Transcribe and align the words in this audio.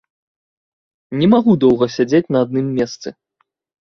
Не 1.21 1.27
магу 1.33 1.53
доўга 1.65 1.85
сядзець 1.97 2.25
на 2.37 2.45
адным 2.47 2.67
месцы. 2.79 3.07